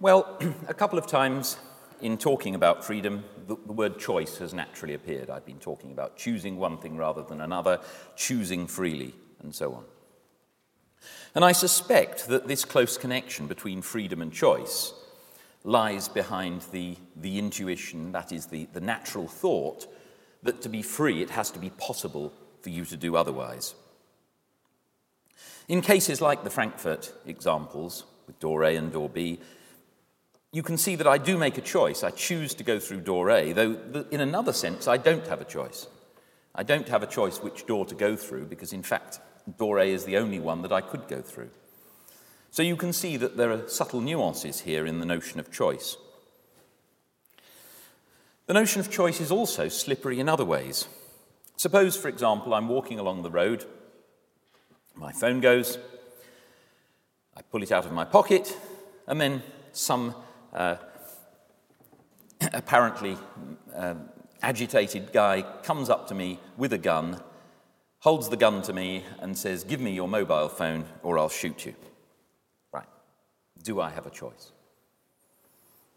Well, 0.00 0.38
a 0.68 0.74
couple 0.74 0.98
of 0.98 1.06
times 1.06 1.56
in 2.00 2.18
talking 2.18 2.54
about 2.54 2.84
freedom, 2.84 3.24
the, 3.46 3.56
the, 3.66 3.72
word 3.72 3.98
choice 3.98 4.38
has 4.38 4.54
naturally 4.54 4.94
appeared. 4.94 5.30
I've 5.30 5.46
been 5.46 5.58
talking 5.58 5.92
about 5.92 6.16
choosing 6.16 6.56
one 6.56 6.78
thing 6.78 6.96
rather 6.96 7.22
than 7.22 7.40
another, 7.40 7.80
choosing 8.16 8.66
freely, 8.66 9.14
and 9.42 9.54
so 9.54 9.74
on. 9.74 9.84
And 11.34 11.44
I 11.44 11.52
suspect 11.52 12.28
that 12.28 12.48
this 12.48 12.64
close 12.64 12.96
connection 12.96 13.46
between 13.46 13.82
freedom 13.82 14.20
and 14.20 14.32
choice 14.32 14.92
lies 15.64 16.08
behind 16.08 16.62
the, 16.72 16.96
the 17.16 17.38
intuition, 17.38 18.12
that 18.12 18.32
is, 18.32 18.46
the, 18.46 18.66
the 18.72 18.80
natural 18.80 19.26
thought, 19.26 19.86
that 20.42 20.62
to 20.62 20.68
be 20.68 20.82
free, 20.82 21.22
it 21.22 21.30
has 21.30 21.50
to 21.50 21.58
be 21.58 21.70
possible 21.70 22.32
for 22.62 22.70
you 22.70 22.84
to 22.84 22.96
do 22.96 23.16
otherwise. 23.16 23.74
In 25.68 25.82
cases 25.82 26.20
like 26.20 26.42
the 26.42 26.50
Frankfurt 26.50 27.12
examples, 27.26 28.04
with 28.26 28.40
door 28.40 28.64
A 28.64 28.76
and 28.76 28.92
door 28.92 29.08
B, 29.08 29.38
you 30.52 30.62
can 30.62 30.76
see 30.76 30.96
that 30.96 31.06
I 31.06 31.18
do 31.18 31.38
make 31.38 31.58
a 31.58 31.62
choice. 31.62 32.02
I 32.02 32.10
choose 32.10 32.54
to 32.54 32.64
go 32.64 32.80
through 32.80 33.02
door 33.02 33.30
A, 33.30 33.52
though 33.52 34.04
in 34.10 34.20
another 34.20 34.52
sense, 34.52 34.88
I 34.88 34.96
don't 34.96 35.26
have 35.28 35.40
a 35.40 35.44
choice. 35.44 35.86
I 36.54 36.64
don't 36.64 36.88
have 36.88 37.02
a 37.02 37.06
choice 37.06 37.38
which 37.38 37.66
door 37.66 37.86
to 37.86 37.94
go 37.94 38.16
through 38.16 38.46
because, 38.46 38.72
in 38.72 38.82
fact, 38.82 39.20
door 39.58 39.78
A 39.78 39.84
is 39.84 40.04
the 40.04 40.16
only 40.16 40.40
one 40.40 40.62
that 40.62 40.72
I 40.72 40.80
could 40.80 41.06
go 41.06 41.22
through. 41.22 41.50
So 42.50 42.62
you 42.62 42.74
can 42.74 42.92
see 42.92 43.16
that 43.16 43.36
there 43.36 43.52
are 43.52 43.68
subtle 43.68 44.00
nuances 44.00 44.60
here 44.60 44.84
in 44.84 44.98
the 44.98 45.06
notion 45.06 45.38
of 45.38 45.52
choice. 45.52 45.96
The 48.46 48.54
notion 48.54 48.80
of 48.80 48.90
choice 48.90 49.20
is 49.20 49.30
also 49.30 49.68
slippery 49.68 50.18
in 50.18 50.28
other 50.28 50.44
ways. 50.44 50.88
Suppose, 51.56 51.96
for 51.96 52.08
example, 52.08 52.54
I'm 52.54 52.68
walking 52.68 52.98
along 52.98 53.22
the 53.22 53.30
road, 53.30 53.64
my 54.96 55.12
phone 55.12 55.40
goes, 55.40 55.78
I 57.36 57.42
pull 57.42 57.62
it 57.62 57.70
out 57.70 57.86
of 57.86 57.92
my 57.92 58.04
pocket, 58.04 58.56
and 59.06 59.20
then 59.20 59.42
some 59.72 60.16
uh, 60.52 60.76
apparently 62.52 63.16
uh, 63.74 63.94
agitated 64.42 65.12
guy 65.12 65.42
comes 65.62 65.90
up 65.90 66.08
to 66.08 66.14
me 66.14 66.40
with 66.56 66.72
a 66.72 66.78
gun, 66.78 67.20
holds 68.00 68.28
the 68.28 68.36
gun 68.36 68.62
to 68.62 68.72
me, 68.72 69.04
and 69.20 69.36
says, 69.36 69.64
Give 69.64 69.80
me 69.80 69.92
your 69.92 70.08
mobile 70.08 70.48
phone 70.48 70.84
or 71.02 71.18
I'll 71.18 71.28
shoot 71.28 71.66
you. 71.66 71.74
Right. 72.72 72.86
Do 73.62 73.80
I 73.80 73.90
have 73.90 74.06
a 74.06 74.10
choice? 74.10 74.52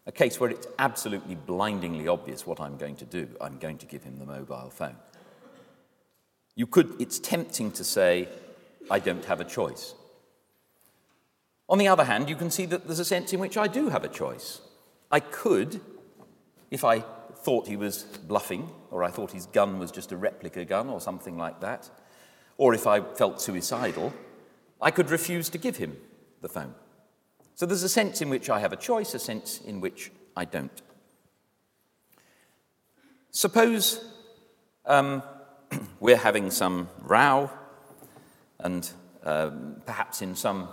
A 0.06 0.12
case 0.12 0.38
where 0.38 0.50
it's 0.50 0.66
absolutely 0.78 1.34
blindingly 1.34 2.08
obvious 2.08 2.46
what 2.46 2.60
I'm 2.60 2.76
going 2.76 2.96
to 2.96 3.06
do. 3.06 3.26
I'm 3.40 3.58
going 3.58 3.78
to 3.78 3.86
give 3.86 4.02
him 4.02 4.18
the 4.18 4.26
mobile 4.26 4.70
phone. 4.70 4.96
You 6.56 6.66
could, 6.66 6.94
it's 7.00 7.18
tempting 7.18 7.72
to 7.72 7.84
say, 7.84 8.28
I 8.90 8.98
don't 8.98 9.24
have 9.24 9.40
a 9.40 9.44
choice. 9.44 9.94
On 11.68 11.78
the 11.78 11.88
other 11.88 12.04
hand, 12.04 12.28
you 12.28 12.36
can 12.36 12.50
see 12.50 12.66
that 12.66 12.86
there's 12.86 12.98
a 12.98 13.04
sense 13.04 13.32
in 13.32 13.40
which 13.40 13.56
I 13.56 13.66
do 13.66 13.88
have 13.88 14.04
a 14.04 14.08
choice. 14.08 14.60
I 15.10 15.20
could, 15.20 15.80
if 16.70 16.84
I 16.84 17.00
thought 17.00 17.66
he 17.66 17.76
was 17.76 18.02
bluffing, 18.02 18.70
or 18.90 19.04
I 19.04 19.10
thought 19.10 19.32
his 19.32 19.46
gun 19.46 19.78
was 19.78 19.90
just 19.90 20.12
a 20.12 20.16
replica 20.16 20.64
gun 20.64 20.88
or 20.88 21.00
something 21.00 21.36
like 21.38 21.60
that, 21.60 21.90
or 22.58 22.74
if 22.74 22.86
I 22.86 23.00
felt 23.00 23.40
suicidal, 23.40 24.12
I 24.80 24.90
could 24.90 25.10
refuse 25.10 25.48
to 25.50 25.58
give 25.58 25.76
him 25.76 25.96
the 26.40 26.48
phone. 26.48 26.74
So 27.54 27.66
there's 27.66 27.82
a 27.82 27.88
sense 27.88 28.20
in 28.20 28.28
which 28.28 28.50
I 28.50 28.60
have 28.60 28.72
a 28.72 28.76
choice, 28.76 29.14
a 29.14 29.18
sense 29.18 29.60
in 29.60 29.80
which 29.80 30.10
I 30.36 30.44
don't. 30.44 30.82
Suppose 33.30 34.04
um, 34.86 35.22
we're 36.00 36.16
having 36.16 36.50
some 36.50 36.88
row, 37.00 37.50
and 38.58 38.88
um, 39.22 39.82
perhaps 39.86 40.22
in 40.22 40.34
some, 40.34 40.68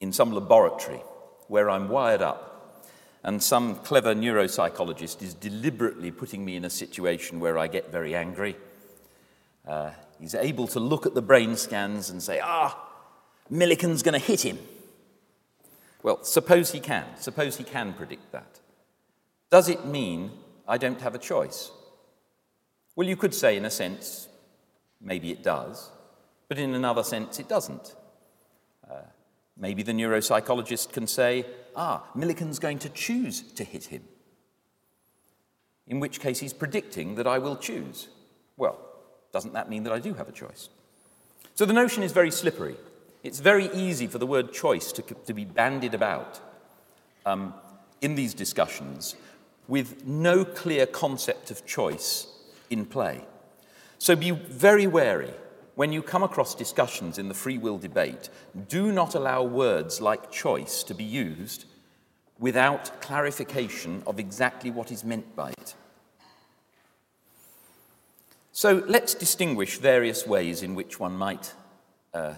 in 0.00 0.12
some 0.12 0.32
laboratory 0.32 1.00
where 1.48 1.70
I'm 1.70 1.88
wired 1.88 2.22
up, 2.22 2.86
and 3.22 3.42
some 3.42 3.76
clever 3.76 4.14
neuropsychologist 4.14 5.22
is 5.22 5.34
deliberately 5.34 6.10
putting 6.10 6.44
me 6.44 6.56
in 6.56 6.64
a 6.64 6.70
situation 6.70 7.38
where 7.38 7.56
I 7.56 7.68
get 7.68 7.92
very 7.92 8.16
angry. 8.16 8.56
Uh, 9.66 9.90
he's 10.18 10.34
able 10.34 10.66
to 10.68 10.80
look 10.80 11.06
at 11.06 11.14
the 11.14 11.22
brain 11.22 11.56
scans 11.56 12.10
and 12.10 12.22
say, 12.22 12.40
ah, 12.42 12.76
Millican's 13.48 14.02
going 14.02 14.18
to 14.18 14.26
hit 14.26 14.44
him. 14.44 14.58
Well, 16.02 16.24
suppose 16.24 16.72
he 16.72 16.80
can. 16.80 17.04
Suppose 17.18 17.56
he 17.58 17.64
can 17.64 17.92
predict 17.92 18.32
that. 18.32 18.58
Does 19.50 19.68
it 19.68 19.86
mean 19.86 20.32
I 20.66 20.78
don't 20.78 21.00
have 21.00 21.14
a 21.14 21.18
choice? 21.18 21.70
Well, 22.96 23.06
you 23.06 23.16
could 23.16 23.34
say, 23.34 23.56
in 23.56 23.64
a 23.64 23.70
sense, 23.70 24.28
maybe 25.00 25.30
it 25.30 25.42
does, 25.42 25.90
but 26.52 26.58
in 26.58 26.74
another 26.74 27.02
sense, 27.02 27.40
it 27.40 27.48
doesn't. 27.48 27.94
Uh, 28.86 28.96
maybe 29.56 29.82
the 29.82 29.92
neuropsychologist 29.92 30.92
can 30.92 31.06
say, 31.06 31.46
ah, 31.74 32.04
Millican's 32.14 32.58
going 32.58 32.78
to 32.80 32.90
choose 32.90 33.40
to 33.40 33.64
hit 33.64 33.86
him. 33.86 34.02
In 35.86 35.98
which 35.98 36.20
case, 36.20 36.40
he's 36.40 36.52
predicting 36.52 37.14
that 37.14 37.26
I 37.26 37.38
will 37.38 37.56
choose. 37.56 38.08
Well, 38.58 38.78
doesn't 39.32 39.54
that 39.54 39.70
mean 39.70 39.84
that 39.84 39.94
I 39.94 39.98
do 39.98 40.12
have 40.12 40.28
a 40.28 40.32
choice? 40.32 40.68
So 41.54 41.64
the 41.64 41.72
notion 41.72 42.02
is 42.02 42.12
very 42.12 42.30
slippery. 42.30 42.76
It's 43.22 43.40
very 43.40 43.72
easy 43.72 44.06
for 44.06 44.18
the 44.18 44.26
word 44.26 44.52
choice 44.52 44.92
to, 44.92 45.00
to 45.00 45.32
be 45.32 45.46
bandied 45.46 45.94
about 45.94 46.38
um, 47.24 47.54
in 48.02 48.14
these 48.14 48.34
discussions 48.34 49.16
with 49.68 50.06
no 50.06 50.44
clear 50.44 50.84
concept 50.84 51.50
of 51.50 51.64
choice 51.64 52.26
in 52.68 52.84
play. 52.84 53.24
So 53.96 54.14
be 54.14 54.32
very 54.32 54.86
wary 54.86 55.32
when 55.82 55.92
you 55.92 56.00
come 56.00 56.22
across 56.22 56.54
discussions 56.54 57.18
in 57.18 57.26
the 57.26 57.34
free 57.34 57.58
will 57.58 57.76
debate. 57.76 58.28
Do 58.68 58.92
not 58.92 59.16
allow 59.16 59.42
words 59.42 60.00
like 60.00 60.30
choice 60.30 60.84
to 60.84 60.94
be 60.94 61.02
used 61.02 61.64
without 62.38 63.00
clarification 63.00 64.00
of 64.06 64.20
exactly 64.20 64.70
what 64.70 64.92
is 64.92 65.02
meant 65.02 65.34
by 65.34 65.50
it. 65.50 65.74
So 68.52 68.84
let's 68.86 69.12
distinguish 69.12 69.78
various 69.78 70.24
ways 70.24 70.62
in 70.62 70.76
which 70.76 71.00
one 71.00 71.16
might 71.16 71.52
uh, 72.14 72.34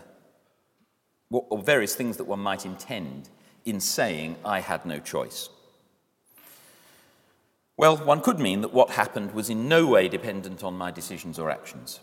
or 1.28 1.58
various 1.58 1.94
things 1.94 2.16
that 2.16 2.24
one 2.24 2.40
might 2.40 2.64
intend 2.64 3.28
in 3.66 3.78
saying 3.78 4.36
I 4.42 4.60
had 4.60 4.86
no 4.86 5.00
choice? 5.00 5.50
Well, 7.76 7.98
one 7.98 8.22
could 8.22 8.40
mean 8.40 8.62
that 8.62 8.72
what 8.72 8.92
happened 8.92 9.32
was 9.32 9.50
in 9.50 9.68
no 9.68 9.86
way 9.86 10.08
dependent 10.08 10.64
on 10.64 10.78
my 10.78 10.90
decisions 10.90 11.38
or 11.38 11.50
actions. 11.50 12.00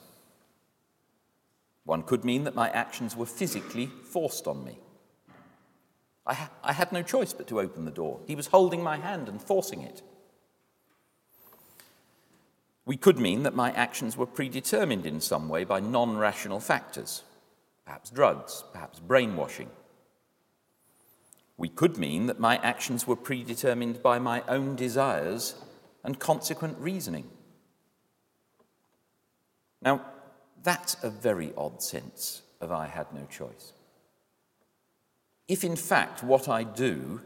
One 1.84 2.04
could 2.04 2.24
mean 2.24 2.44
that 2.44 2.56
my 2.56 2.70
actions 2.70 3.16
were 3.16 3.26
physically 3.26 3.88
forced 3.88 4.48
on 4.48 4.64
me. 4.64 4.78
I, 6.26 6.36
ha- 6.36 6.52
I, 6.64 6.74
had 6.74 6.92
no 6.92 7.02
choice 7.02 7.34
but 7.34 7.48
to 7.48 7.60
open 7.60 7.86
the 7.86 7.92
door. 7.92 8.20
He 8.28 8.36
was 8.36 8.48
holding 8.48 8.84
my 8.84 8.98
hand 8.98 9.28
and 9.28 9.42
forcing 9.42 9.82
it. 9.82 10.04
We 12.86 12.98
could 12.98 13.18
mean 13.18 13.44
that 13.44 13.56
my 13.56 13.72
actions 13.72 14.16
were 14.16 14.28
predetermined 14.28 15.06
in 15.06 15.20
some 15.22 15.50
way 15.50 15.64
by 15.64 15.80
non 15.80 16.18
rational 16.18 16.60
factors, 16.60 17.24
perhaps 17.86 18.12
drugs, 18.12 18.64
perhaps 18.72 19.00
brainwashing. 19.00 19.70
We 21.58 21.70
could 21.70 21.98
mean 21.98 22.28
that 22.28 22.40
my 22.40 22.58
actions 22.58 23.08
were 23.08 23.16
predetermined 23.16 24.02
by 24.02 24.20
my 24.20 24.44
own 24.48 24.76
desires 24.76 25.56
and 26.04 26.20
consequent 26.20 26.78
reasoning. 26.80 27.30
Now, 29.82 30.06
that's 30.64 30.96
a 31.04 31.10
very 31.10 31.54
odd 31.58 31.82
sense 31.82 32.42
of 32.60 32.72
I 32.72 32.88
had 32.88 33.12
no 33.14 33.26
choice. 33.30 33.74
If 35.48 35.64
in 35.64 35.76
fact 35.76 36.24
what 36.24 36.48
I 36.48 36.64
do 36.64 37.22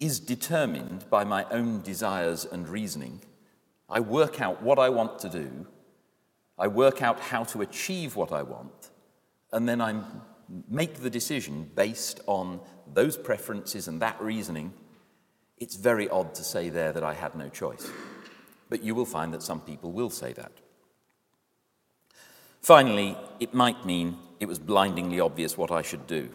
is 0.00 0.18
determined 0.18 1.08
by 1.10 1.24
my 1.24 1.44
own 1.50 1.82
desires 1.82 2.44
and 2.44 2.68
reasoning, 2.68 3.20
I 3.88 4.00
work 4.00 4.40
out 4.40 4.62
what 4.62 4.78
I 4.78 4.88
want 4.88 5.18
to 5.20 5.28
do, 5.28 5.66
I 6.58 6.66
work 6.68 7.02
out 7.02 7.20
how 7.20 7.44
to 7.44 7.62
achieve 7.62 8.16
what 8.16 8.32
I 8.32 8.42
want, 8.42 8.90
and 9.52 9.68
then 9.68 9.80
I 9.80 10.02
make 10.68 10.94
the 10.96 11.10
decision 11.10 11.70
based 11.74 12.20
on 12.26 12.60
those 12.92 13.16
preferences 13.16 13.88
and 13.88 14.00
that 14.02 14.20
reasoning, 14.20 14.72
it's 15.58 15.76
very 15.76 16.08
odd 16.08 16.34
to 16.34 16.44
say 16.44 16.68
there 16.68 16.92
that 16.92 17.02
I 17.02 17.14
had 17.14 17.34
no 17.34 17.48
choice. 17.48 17.90
But 18.68 18.82
you 18.82 18.94
will 18.94 19.06
find 19.06 19.32
that 19.34 19.42
some 19.42 19.60
people 19.60 19.92
will 19.92 20.10
say 20.10 20.32
that. 20.32 20.52
Finally, 22.62 23.16
it 23.40 23.52
might 23.52 23.84
mean 23.84 24.16
it 24.38 24.46
was 24.46 24.60
blindingly 24.60 25.18
obvious 25.18 25.58
what 25.58 25.72
I 25.72 25.82
should 25.82 26.06
do. 26.06 26.30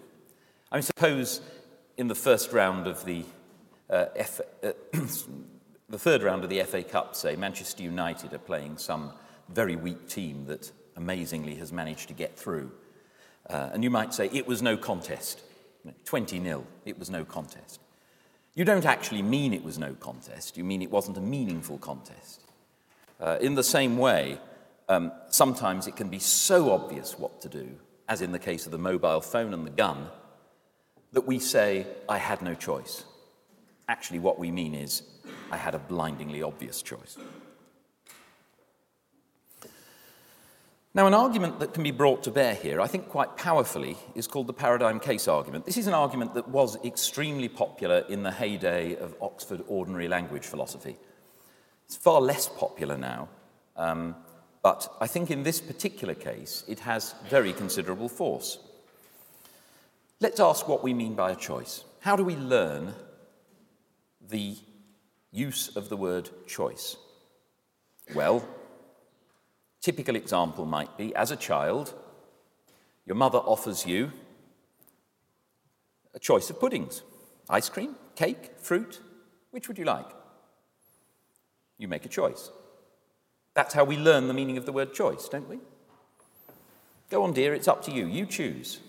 I 0.71 0.81
suppose 0.81 1.41
in 1.95 2.09
the 2.09 2.15
first 2.15 2.51
round 2.51 2.85
of 2.85 3.05
the, 3.05 3.23
uh, 3.89 4.05
F, 4.13 4.41
uh, 4.61 4.73
the 5.89 5.97
third 5.97 6.23
round 6.23 6.43
of 6.43 6.49
the 6.49 6.61
FA 6.63 6.83
Cup, 6.83 7.15
say, 7.15 7.37
Manchester 7.37 7.81
United 7.81 8.33
are 8.33 8.39
playing 8.39 8.77
some 8.77 9.13
very 9.47 9.77
weak 9.77 10.09
team 10.09 10.45
that 10.47 10.69
amazingly 10.97 11.55
has 11.55 11.71
managed 11.71 12.09
to 12.09 12.13
get 12.13 12.37
through. 12.37 12.71
Uh, 13.49 13.69
and 13.71 13.81
you 13.81 13.89
might 13.89 14.13
say, 14.13 14.29
it 14.33 14.45
was 14.45 14.61
no 14.61 14.75
contest. 14.75 15.41
20 16.03 16.43
0, 16.43 16.65
it 16.85 16.99
was 16.99 17.09
no 17.09 17.23
contest. 17.23 17.79
You 18.53 18.65
don't 18.65 18.85
actually 18.85 19.21
mean 19.21 19.53
it 19.53 19.63
was 19.63 19.77
no 19.77 19.93
contest, 19.93 20.57
you 20.57 20.65
mean 20.65 20.81
it 20.81 20.91
wasn't 20.91 21.17
a 21.17 21.21
meaningful 21.21 21.77
contest. 21.77 22.41
Uh, 23.21 23.37
in 23.39 23.55
the 23.55 23.63
same 23.63 23.97
way, 23.97 24.39
um, 24.89 25.11
sometimes 25.29 25.87
it 25.87 25.95
can 25.95 26.09
be 26.09 26.19
so 26.19 26.71
obvious 26.71 27.17
what 27.19 27.41
to 27.41 27.49
do, 27.49 27.77
as 28.07 28.21
in 28.21 28.31
the 28.31 28.39
case 28.39 28.65
of 28.65 28.71
the 28.71 28.77
mobile 28.77 29.21
phone 29.21 29.53
and 29.53 29.65
the 29.65 29.71
gun, 29.71 30.07
that 31.13 31.25
we 31.25 31.39
say, 31.39 31.87
I 32.07 32.17
had 32.17 32.41
no 32.41 32.53
choice. 32.53 33.03
Actually, 33.87 34.19
what 34.19 34.37
we 34.37 34.51
mean 34.51 34.75
is, 34.75 35.03
I 35.51 35.57
had 35.57 35.75
a 35.75 35.79
blindingly 35.79 36.41
obvious 36.43 36.81
choice. 36.81 37.17
Now, 40.93 41.05
an 41.05 41.13
argument 41.13 41.59
that 41.59 41.75
can 41.75 41.83
be 41.83 41.91
brought 41.91 42.23
to 42.23 42.31
bear 42.31 42.55
here, 42.55 42.81
I 42.81 42.87
think 42.87 43.07
quite 43.07 43.37
powerfully, 43.37 43.97
is 44.15 44.25
called 44.25 44.47
the 44.47 44.53
paradigm 44.53 44.99
case 44.99 45.27
argument. 45.27 45.65
This 45.65 45.77
is 45.77 45.85
an 45.85 45.93
argument 45.93 46.33
that 46.33 46.47
was 46.47 46.75
extremely 46.83 47.49
popular 47.49 47.99
in 48.09 48.23
the 48.23 48.31
heyday 48.31 48.95
of 48.95 49.15
Oxford 49.21 49.63
ordinary 49.67 50.07
language 50.07 50.43
philosophy. 50.43 50.97
It's 51.85 51.95
far 51.95 52.19
less 52.19 52.47
popular 52.49 52.97
now, 52.97 53.29
um, 53.75 54.15
but 54.67 54.93
I 54.99 55.07
think 55.07 55.31
in 55.31 55.43
this 55.43 55.61
particular 55.61 56.13
case, 56.13 56.65
it 56.67 56.79
has 56.79 57.15
very 57.29 57.53
considerable 57.53 58.09
force. 58.09 58.59
Let's 60.19 60.41
ask 60.41 60.67
what 60.67 60.83
we 60.83 60.93
mean 60.93 61.15
by 61.15 61.31
a 61.31 61.37
choice. 61.37 61.85
How 62.01 62.17
do 62.17 62.25
we 62.25 62.35
learn 62.35 62.93
the 64.29 64.57
use 65.31 65.73
of 65.77 65.87
the 65.87 65.95
word 65.95 66.29
choice? 66.47 66.97
Well, 68.13 68.45
typical 69.79 70.17
example 70.17 70.65
might 70.65 70.97
be 70.97 71.15
as 71.15 71.31
a 71.31 71.37
child, 71.37 71.93
your 73.05 73.15
mother 73.15 73.37
offers 73.37 73.85
you 73.85 74.11
a 76.13 76.19
choice 76.19 76.49
of 76.49 76.59
puddings 76.59 77.03
ice 77.49 77.69
cream, 77.69 77.95
cake, 78.17 78.59
fruit. 78.59 78.99
Which 79.51 79.69
would 79.69 79.77
you 79.77 79.85
like? 79.85 80.09
You 81.77 81.87
make 81.87 82.05
a 82.05 82.09
choice. 82.09 82.51
That's 83.57 83.73
how 83.73 83.85
we 83.85 83.97
learn 83.97 84.27
the 84.27 84.35
meaning 84.35 84.57
of 84.57 84.67
the 84.67 84.71
word 84.71 84.93
choice, 84.93 85.27
don't 85.27 85.49
we? 85.49 85.57
Go 87.09 87.23
on, 87.23 87.33
dear, 87.33 87.55
it's 87.55 87.67
up 87.67 87.81
to 87.85 87.91
you. 87.91 88.05
You 88.05 88.27
choose. 88.27 88.79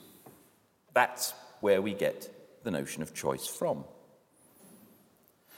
That's 0.93 1.33
where 1.61 1.81
we 1.81 1.95
get 1.95 2.29
the 2.65 2.71
notion 2.71 3.03
of 3.03 3.15
choice 3.15 3.47
from. 3.47 3.85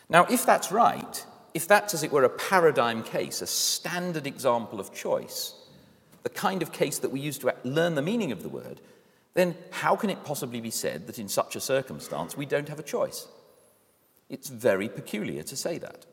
Now, 0.09 0.27
if 0.27 0.46
that's 0.46 0.70
right, 0.70 1.27
if 1.55 1.66
that's, 1.66 1.92
as 1.92 2.05
it 2.05 2.12
were, 2.12 2.23
a 2.23 2.29
paradigm 2.29 3.03
case, 3.03 3.42
a 3.42 3.49
standard 3.49 4.29
example 4.29 4.79
of 4.79 4.94
choice, 4.94 5.55
the 6.23 6.31
kind 6.31 6.62
of 6.62 6.70
case 6.70 7.01
that 7.01 7.11
we 7.11 7.18
use 7.18 7.37
to 7.38 7.53
learn 7.64 7.96
the 7.96 8.03
meaning 8.03 8.31
of 8.31 8.44
the 8.44 8.49
word, 8.49 8.81
then 9.35 9.57
how 9.73 9.96
can 9.96 10.09
it 10.09 10.23
possibly 10.23 10.61
be 10.61 10.70
said 10.70 11.09
that 11.09 11.18
in 11.18 11.29
such 11.29 11.57
a 11.57 11.61
circumstance 11.61 12.37
we 12.37 12.46
don't 12.46 12.68
have 12.68 12.79
a 12.79 12.85
choice? 12.85 13.27
It's 14.29 14.49
very 14.49 14.88
peculiar 14.88 15.42
to 15.42 15.57
say 15.57 15.79
that. 15.79 16.07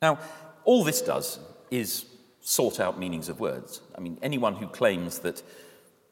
Now, 0.00 0.18
all 0.64 0.84
this 0.84 1.02
does 1.02 1.38
is 1.70 2.06
sort 2.40 2.80
out 2.80 2.98
meanings 2.98 3.28
of 3.28 3.40
words. 3.40 3.80
I 3.96 4.00
mean, 4.00 4.18
anyone 4.22 4.54
who 4.54 4.66
claims 4.66 5.20
that 5.20 5.42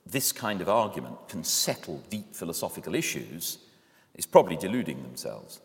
this 0.06 0.32
kind 0.32 0.60
of 0.60 0.68
argument 0.68 1.28
can 1.28 1.44
settle 1.44 2.02
deep 2.08 2.34
philosophical 2.34 2.94
issues 2.94 3.58
is 4.14 4.26
probably 4.26 4.56
deluding 4.56 5.02
themselves. 5.02 5.60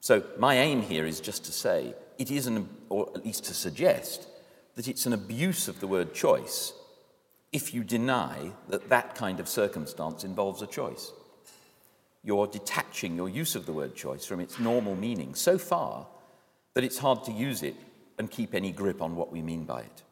So, 0.00 0.22
my 0.38 0.56
aim 0.58 0.82
here 0.82 1.06
is 1.06 1.20
just 1.20 1.44
to 1.44 1.52
say 1.52 1.94
it 2.18 2.30
is 2.30 2.46
an, 2.46 2.68
or 2.88 3.10
at 3.14 3.24
least 3.24 3.44
to 3.44 3.54
suggest, 3.54 4.28
that 4.76 4.88
it's 4.88 5.06
an 5.06 5.12
abuse 5.12 5.68
of 5.68 5.80
the 5.80 5.86
word 5.86 6.14
choice 6.14 6.72
if 7.52 7.72
you 7.72 7.82
deny 7.82 8.52
that 8.68 8.88
that 8.90 9.14
kind 9.14 9.40
of 9.40 9.48
circumstance 9.48 10.24
involves 10.24 10.62
a 10.62 10.66
choice. 10.66 11.12
You're 12.22 12.46
detaching 12.46 13.16
your 13.16 13.28
use 13.28 13.54
of 13.54 13.66
the 13.66 13.72
word 13.72 13.94
choice 13.94 14.24
from 14.24 14.40
its 14.40 14.58
normal 14.58 14.94
meaning 14.94 15.34
so 15.34 15.56
far 15.56 16.06
that 16.78 16.84
it's 16.84 16.98
hard 16.98 17.24
to 17.24 17.32
use 17.32 17.64
it 17.64 17.74
and 18.20 18.30
keep 18.30 18.54
any 18.54 18.70
grip 18.70 19.02
on 19.02 19.16
what 19.16 19.32
we 19.32 19.42
mean 19.42 19.64
by 19.64 19.80
it. 19.80 20.02